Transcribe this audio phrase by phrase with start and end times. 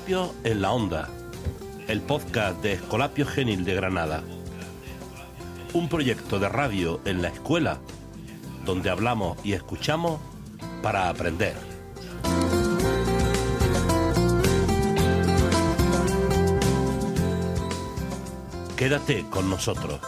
[0.00, 1.08] Escolapio en la Onda,
[1.86, 4.22] el podcast de Escolapio Genil de Granada.
[5.74, 7.80] Un proyecto de radio en la escuela
[8.64, 10.18] donde hablamos y escuchamos
[10.82, 11.54] para aprender.
[18.76, 20.00] Quédate con nosotros.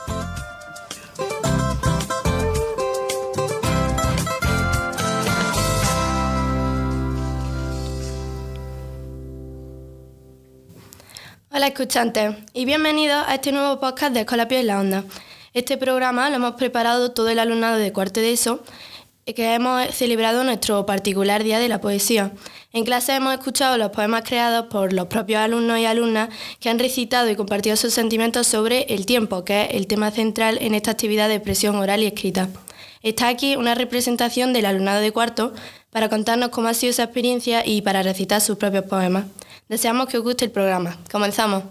[11.62, 15.04] Hola escuchantes y bienvenidos a este nuevo podcast de Escolapio en la Onda.
[15.54, 18.64] Este programa lo hemos preparado todo el alumnado de cuarto de ESO
[19.26, 22.32] que hemos celebrado nuestro particular Día de la Poesía.
[22.72, 26.80] En clase hemos escuchado los poemas creados por los propios alumnos y alumnas que han
[26.80, 30.90] recitado y compartido sus sentimientos sobre el tiempo, que es el tema central en esta
[30.90, 32.48] actividad de expresión oral y escrita.
[33.04, 35.52] Está aquí una representación del alumnado de cuarto
[35.90, 39.26] para contarnos cómo ha sido esa experiencia y para recitar sus propios poemas.
[39.72, 40.98] Deseamos que os guste el programa.
[41.10, 41.62] Comenzamos.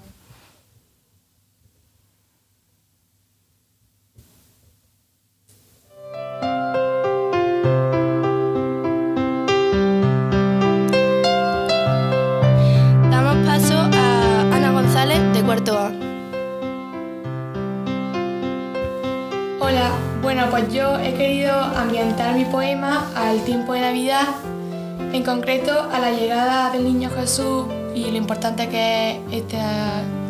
[25.21, 29.59] En concreto a la llegada del Niño Jesús y lo importante que es este,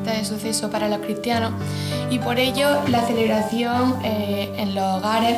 [0.04, 1.54] este suceso para los cristianos
[2.10, 5.38] y por ello la celebración eh, en los hogares,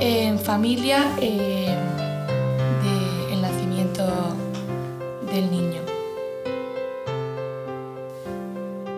[0.00, 1.76] en familia, eh,
[3.30, 4.04] del nacimiento
[5.32, 5.82] del niño.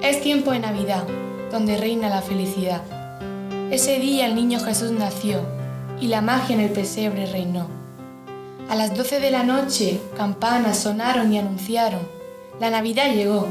[0.00, 1.04] Es tiempo de Navidad,
[1.52, 2.80] donde reina la felicidad.
[3.70, 5.42] Ese día el niño Jesús nació
[6.00, 7.87] y la magia en el pesebre reinó.
[8.68, 12.06] A las 12 de la noche campanas sonaron y anunciaron,
[12.60, 13.48] la Navidad llegó.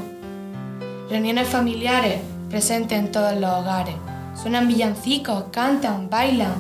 [1.10, 3.96] Reuniones familiares presentes en todos los hogares.
[4.40, 6.54] Suenan villancicos, cantan, bailan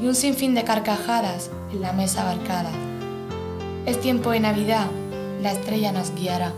[0.00, 2.70] y un sinfín de carcajadas en la mesa abarcada.
[3.84, 4.86] Es tiempo de Navidad,
[5.42, 6.54] la estrella nos guiará.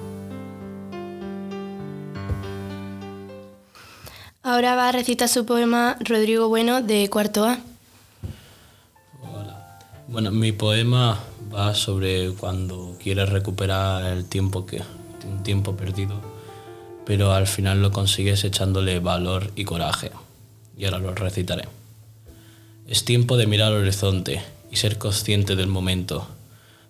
[4.44, 7.58] Ahora va a recitar su poema Rodrigo Bueno de cuarto A.
[9.20, 9.80] Hola.
[10.06, 11.18] Bueno, mi poema
[11.54, 14.82] va sobre cuando quieres recuperar el tiempo que
[15.26, 16.20] un tiempo perdido,
[17.04, 20.10] pero al final lo consigues echándole valor y coraje.
[20.76, 21.68] Y ahora lo recitaré.
[22.86, 26.26] Es tiempo de mirar al horizonte y ser consciente del momento,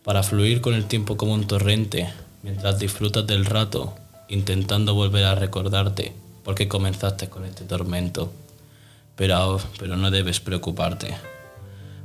[0.04, 2.10] para fluir con el tiempo como un torrente,
[2.42, 3.94] mientras disfrutas del rato,
[4.28, 6.12] intentando volver a recordarte
[6.44, 8.32] por qué comenzaste con este tormento.
[9.16, 11.14] Pero, pero no debes preocuparte.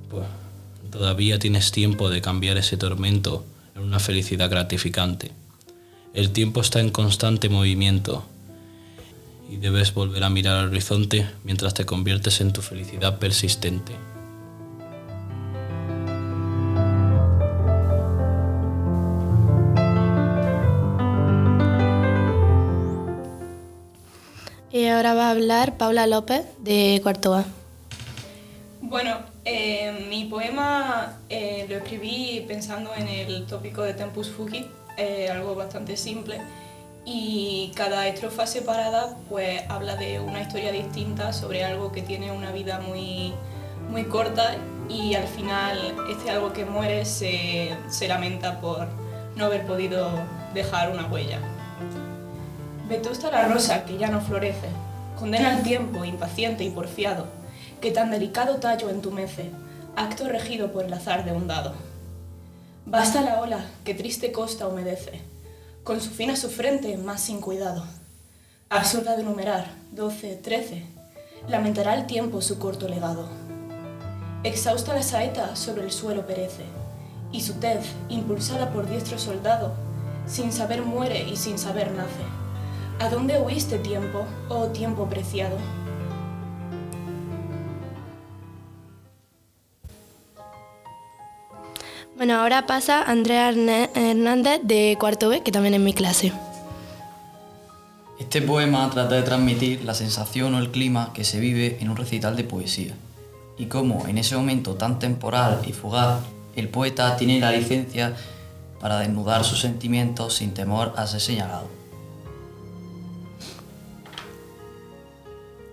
[0.10, 0.26] Pues
[0.96, 3.46] todavía tienes tiempo de cambiar ese tormento
[3.76, 5.32] en una felicidad gratificante.
[6.14, 8.24] El tiempo está en constante movimiento
[9.50, 13.92] y debes volver a mirar al horizonte mientras te conviertes en tu felicidad persistente.
[24.72, 27.46] Y ahora va a hablar Paula López de cuarto A.
[28.82, 34.66] Bueno, eh, mi poema eh, lo escribí pensando en el tópico de Tempus Fugit,
[34.98, 36.42] eh, algo bastante simple,
[37.06, 42.52] y cada estrofa separada pues habla de una historia distinta sobre algo que tiene una
[42.52, 43.34] vida muy,
[43.92, 44.56] muy corta
[44.90, 48.88] y al final este algo que muere se, se lamenta por
[49.36, 50.10] no haber podido
[50.56, 51.40] dejar una huella.
[52.90, 54.70] Vetusta la rosa que ya no florece,
[55.20, 57.28] condena el tiempo impaciente y porfiado,
[57.86, 59.52] que tan delicado tallo entumece,
[59.96, 61.76] acto regido por el azar de un dado.
[62.88, 65.22] Basta la ola que triste costa humedece,
[65.84, 67.86] con su fin a su frente más sin cuidado.
[68.72, 70.84] Absurda de numerar, doce, trece,
[71.48, 73.30] lamentará el tiempo su corto legado.
[74.44, 76.64] Exhausta la saeta sobre el suelo perece,
[77.32, 79.76] y su tez, impulsada por diestro soldado,
[80.26, 82.26] sin saber muere y sin saber nace.
[82.98, 85.85] ¿A dónde huiste tiempo, oh tiempo preciado?
[92.26, 96.32] Bueno, ahora pasa Andrea Hernández de cuarto B, que también es mi clase.
[98.18, 101.96] Este poema trata de transmitir la sensación o el clima que se vive en un
[101.96, 102.96] recital de poesía
[103.60, 106.24] y cómo en ese momento tan temporal y fugaz
[106.56, 108.16] el poeta tiene la licencia
[108.80, 111.68] para desnudar sus sentimientos sin temor a ser señalado.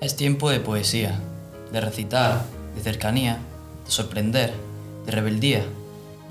[0.02, 1.18] Es tiempo de poesía,
[1.72, 2.44] de recitar,
[2.74, 3.38] de cercanía,
[3.86, 4.52] de sorprender,
[5.06, 5.64] de rebeldía,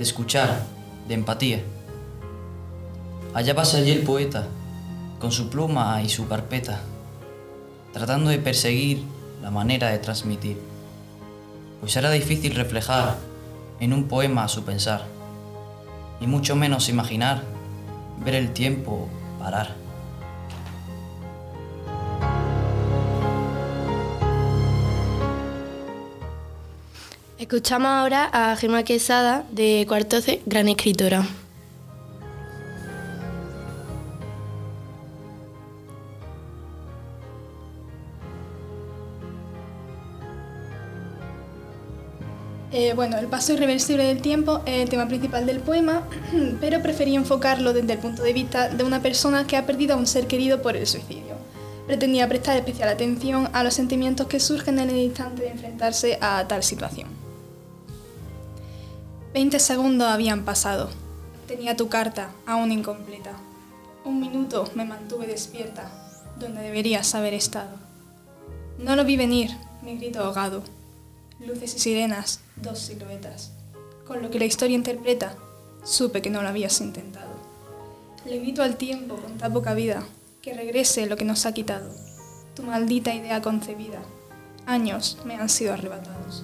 [0.01, 0.63] de escuchar,
[1.07, 1.61] de empatía.
[3.35, 4.47] Allá pasa allí el poeta,
[5.19, 6.79] con su pluma y su carpeta,
[7.93, 9.03] tratando de perseguir
[9.43, 10.57] la manera de transmitir,
[11.81, 13.15] pues era difícil reflejar
[13.79, 15.05] en un poema su pensar,
[16.19, 17.43] y mucho menos imaginar
[18.25, 19.07] ver el tiempo
[19.37, 19.80] parar.
[27.41, 31.25] Escuchamos ahora a Gemma Quesada de Cuarto C, gran escritora.
[42.71, 46.03] Eh, bueno, el paso irreversible del tiempo es el tema principal del poema,
[46.61, 49.97] pero preferí enfocarlo desde el punto de vista de una persona que ha perdido a
[49.97, 51.37] un ser querido por el suicidio.
[51.87, 56.47] Pretendía prestar especial atención a los sentimientos que surgen en el instante de enfrentarse a
[56.47, 57.20] tal situación.
[59.33, 60.89] Veinte segundos habían pasado.
[61.47, 63.31] Tenía tu carta, aún incompleta.
[64.03, 65.89] Un minuto me mantuve despierta,
[66.37, 67.77] donde deberías haber estado.
[68.77, 69.51] No lo vi venir,
[69.83, 70.63] mi grito ahogado.
[71.39, 73.53] Luces y sirenas, dos siluetas.
[74.05, 75.37] Con lo que la historia interpreta,
[75.81, 77.31] supe que no lo habías intentado.
[78.25, 80.03] Le grito al tiempo con tan poca vida,
[80.41, 81.89] que regrese lo que nos ha quitado.
[82.53, 84.01] Tu maldita idea concebida.
[84.65, 86.43] Años me han sido arrebatados.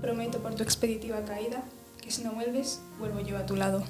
[0.00, 1.62] Prometo por tu expeditiva caída
[2.04, 3.82] que si no vuelves, vuelvo yo a tu lado.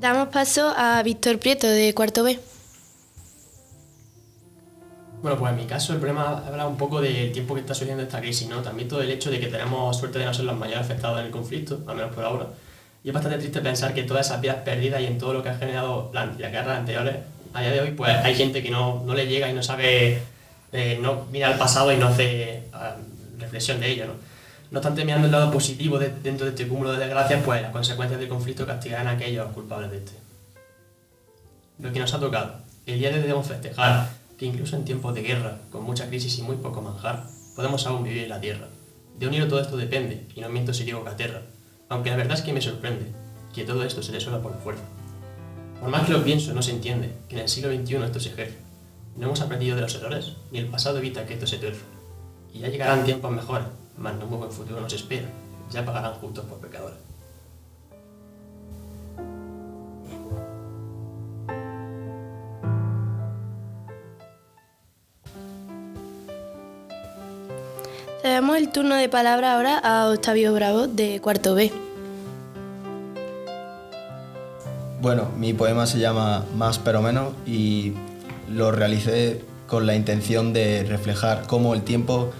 [0.00, 2.51] Damos paso a Víctor Prieto de Cuarto B.
[5.32, 8.02] Bueno, pues en mi caso el problema habla un poco del tiempo que está sucediendo
[8.02, 8.60] esta crisis, ¿no?
[8.60, 11.26] También todo el hecho de que tenemos suerte de no ser los mayores afectados en
[11.26, 12.48] el conflicto, al menos por ahora.
[13.02, 15.48] Y es bastante triste pensar que todas esas vidas perdidas y en todo lo que
[15.48, 17.16] ha generado las, las guerras anteriores,
[17.54, 20.20] a día de hoy, pues hay gente que no, no le llega y no sabe,
[20.70, 24.12] eh, no mira al pasado y no hace uh, reflexión de ello, ¿no?
[24.70, 27.72] No obstante, mirando el lado positivo de, dentro de este cúmulo de desgracias, pues las
[27.72, 30.12] consecuencias del conflicto castigarán a aquellos culpables de este.
[31.78, 35.14] Lo que nos ha tocado, el día de hoy debemos festejar que incluso en tiempos
[35.14, 38.68] de guerra, con mucha crisis y muy poco manjar, podemos aún vivir en la tierra.
[39.18, 41.42] De un hilo todo esto depende, y no miento si digo que aterra,
[41.88, 43.06] aunque la verdad es que me sorprende
[43.54, 44.84] que todo esto se resuelva por la fuerza.
[45.80, 48.30] Por más que lo pienso, no se entiende que en el siglo XXI esto se
[48.30, 48.58] ejerce.
[49.16, 51.82] No hemos aprendido de los errores, ni el pasado evita que esto se tuerza.
[52.54, 53.66] Y ya llegarán tiempos mejores,
[53.98, 55.26] mas no muy buen futuro nos espera.
[55.70, 56.98] Ya pagarán justos por pecadores.
[68.56, 71.72] El turno de palabra ahora a Octavio Bravo de Cuarto B.
[75.00, 77.94] Bueno, mi poema se llama Más pero menos y
[78.50, 82.30] lo realicé con la intención de reflejar cómo el tiempo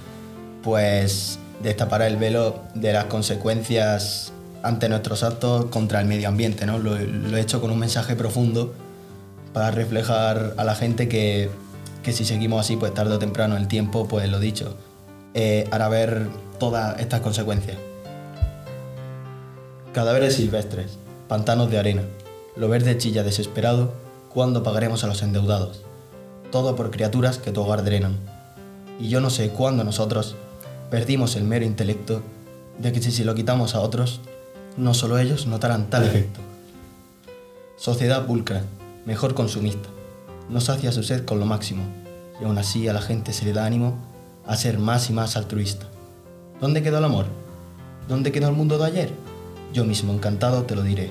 [0.63, 4.33] pues destapará el velo de las consecuencias
[4.63, 6.67] ante nuestros actos contra el medio ambiente.
[6.67, 6.79] ¿no?
[6.79, 8.75] Lo, lo he hecho con un mensaje profundo
[9.55, 11.49] para reflejar a la gente que,
[12.03, 14.77] que si seguimos así, pues tarde o temprano el tiempo, pues lo dicho,
[15.35, 17.77] eh, hará ver todas estas consecuencias.
[19.93, 20.99] Cadáveres silvestres,
[21.29, 22.03] pantanos de arena,
[22.57, 23.93] lo verde chilla desesperado,
[24.29, 25.83] ¿cuándo pagaremos a los endeudados?
[26.51, 28.19] Todo por criaturas que tu hogar drenan.
[29.01, 30.37] Y yo no sé cuándo nosotros
[30.91, 32.23] perdimos el mero intelecto
[32.79, 34.21] de que si se lo quitamos a otros,
[34.77, 36.41] no solo ellos notarán tal efecto.
[37.77, 38.63] Sociedad pulcra,
[39.07, 39.89] mejor consumista,
[40.49, 41.83] no sacia su sed con lo máximo,
[42.41, 44.12] y aún así a la gente se le da ánimo
[44.47, 45.87] a ser más y más altruista.
[46.61, 47.27] ¿Dónde quedó el amor?
[48.09, 49.11] ¿Dónde quedó el mundo de ayer?
[49.73, 51.11] Yo mismo encantado te lo diré,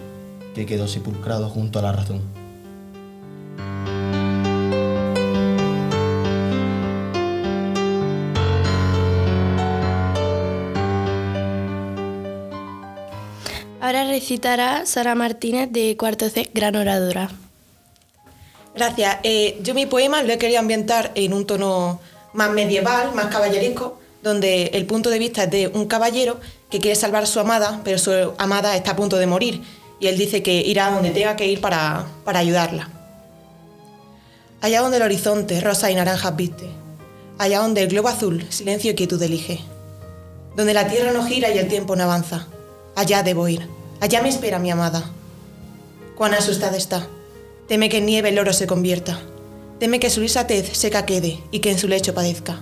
[0.53, 2.21] que quedó sepulcrado junto a la razón.
[13.79, 17.29] Ahora recitará Sara Martínez de Cuarto C, gran oradora.
[18.73, 19.17] Gracias.
[19.23, 21.99] Eh, yo mi poema lo he querido ambientar en un tono
[22.33, 26.95] más medieval, más caballeresco, donde el punto de vista es de un caballero que quiere
[26.95, 29.61] salvar a su amada, pero su amada está a punto de morir
[29.99, 32.89] y él dice que irá donde tenga que ir para, para ayudarla.
[34.61, 36.69] Allá donde el horizonte rosa y naranjas viste,
[37.37, 39.59] allá donde el globo azul silencio y quietud elige,
[40.55, 42.47] donde la tierra no gira y el tiempo no avanza,
[42.95, 43.67] allá debo ir,
[43.99, 45.03] allá me espera mi amada.
[46.15, 47.07] Cuán asustada está,
[47.67, 49.19] teme que en nieve el oro se convierta,
[49.81, 52.59] teme que su lisa tez seca quede y que en su lecho padezca.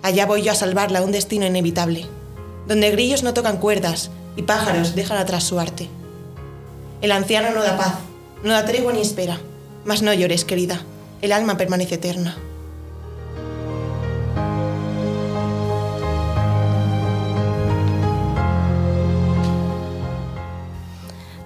[0.00, 2.06] Allá voy yo a salvarla un destino inevitable,
[2.66, 5.90] donde grillos no tocan cuerdas y pájaros dejan atrás su arte.
[7.02, 7.96] El anciano no da paz,
[8.42, 9.38] no da tregua ni espera.
[9.84, 10.80] Mas no llores, querida,
[11.20, 12.34] el alma permanece eterna.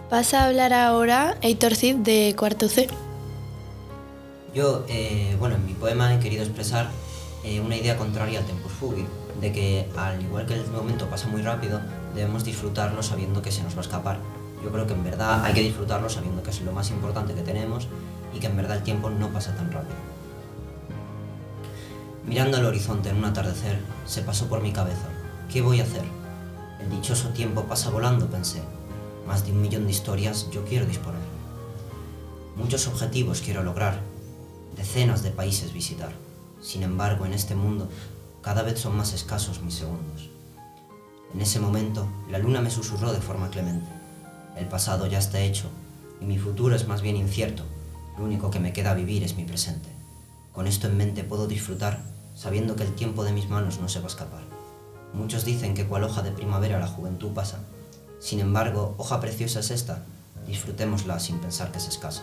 [0.08, 2.88] Pasa a hablar ahora Heitor Cid de Cuarto C.
[4.54, 6.90] Yo, eh, bueno, en mi poema he querido expresar
[7.44, 9.06] eh, una idea contraria al tempus fugit,
[9.40, 11.80] de que al igual que el momento pasa muy rápido,
[12.14, 14.18] debemos disfrutarlo sabiendo que se nos va a escapar.
[14.64, 17.42] Yo creo que en verdad hay que disfrutarlo sabiendo que es lo más importante que
[17.42, 17.86] tenemos
[18.34, 19.94] y que en verdad el tiempo no pasa tan rápido.
[22.26, 25.08] Mirando al horizonte en un atardecer, se pasó por mi cabeza.
[25.50, 26.02] ¿Qué voy a hacer?
[26.80, 28.62] El dichoso tiempo pasa volando, pensé.
[29.26, 31.20] Más de un millón de historias yo quiero disponer.
[32.56, 34.00] Muchos objetivos quiero lograr,
[34.80, 36.10] decenas de países visitar.
[36.62, 37.90] Sin embargo, en este mundo
[38.40, 40.30] cada vez son más escasos mis segundos.
[41.34, 43.90] En ese momento, la luna me susurró de forma clemente.
[44.56, 45.68] El pasado ya está hecho
[46.18, 47.62] y mi futuro es más bien incierto.
[48.16, 49.90] Lo único que me queda vivir es mi presente.
[50.54, 52.02] Con esto en mente puedo disfrutar
[52.34, 54.44] sabiendo que el tiempo de mis manos no se va a escapar.
[55.12, 57.58] Muchos dicen que cual hoja de primavera la juventud pasa.
[58.18, 60.06] Sin embargo, hoja preciosa es esta.
[60.46, 62.22] Disfrutémosla sin pensar que es escasa.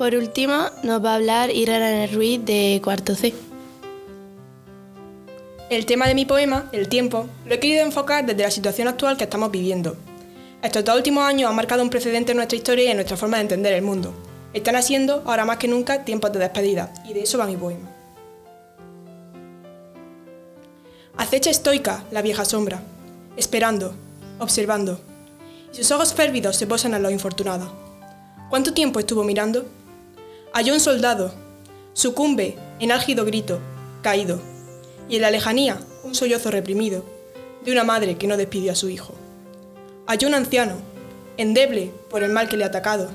[0.00, 3.34] Por último, nos va a hablar Irene Ruiz de Cuarto C.
[5.68, 9.18] El tema de mi poema, el tiempo, lo he querido enfocar desde la situación actual
[9.18, 9.98] que estamos viviendo.
[10.62, 13.36] Estos dos últimos años han marcado un precedente en nuestra historia y en nuestra forma
[13.36, 14.14] de entender el mundo.
[14.54, 17.90] Están haciendo, ahora más que nunca, tiempos de despedida, y de eso va mi poema.
[21.18, 22.80] Acecha estoica la vieja sombra,
[23.36, 23.92] esperando,
[24.38, 24.98] observando,
[25.70, 27.68] y sus ojos férvidos se posan en los infortunados.
[28.48, 29.66] ¿Cuánto tiempo estuvo mirando?
[30.52, 31.32] Halló un soldado,
[31.92, 33.60] sucumbe en álgido grito,
[34.02, 34.40] caído,
[35.08, 37.04] y en la lejanía un sollozo reprimido
[37.64, 39.14] de una madre que no despidió a su hijo.
[40.06, 40.74] Halló un anciano,
[41.36, 43.10] endeble por el mal que le ha atacado,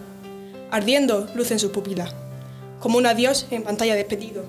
[0.71, 2.15] ardiendo luz en sus pupilas,
[2.79, 4.45] como un adiós en pantalla despedido,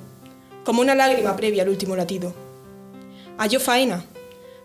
[0.64, 2.34] como una lágrima previa al último latido.
[3.36, 4.04] Halló faena,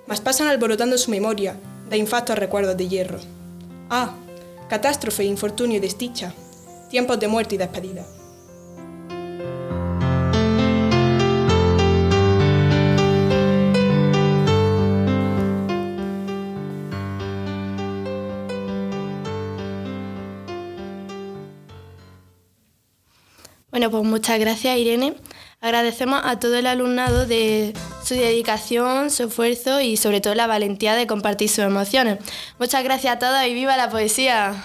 [0.05, 1.55] mas pasan alborotando su memoria
[1.89, 3.19] de infactos recuerdos de hierro.
[3.89, 4.13] Ah,
[4.69, 6.35] catástrofe, infortunio y desdicha,
[6.91, 8.05] tiempos de muerte y despedida.
[23.71, 25.15] Bueno, pues muchas gracias Irene.
[25.61, 30.95] Agradecemos a todo el alumnado de su dedicación, su esfuerzo y sobre todo la valentía
[30.95, 32.17] de compartir sus emociones.
[32.59, 34.55] Muchas gracias a todos y viva la poesía.